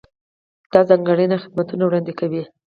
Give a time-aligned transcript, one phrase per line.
[0.71, 2.43] دا ځانګړي خدمتونه وړاندې کوي.